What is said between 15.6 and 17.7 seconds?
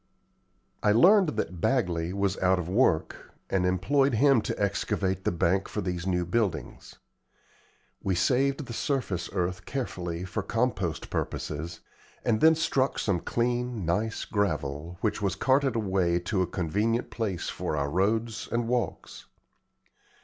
away to a convenient place